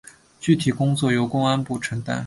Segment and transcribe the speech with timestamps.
[0.39, 2.19] 具体工作由公安部承担。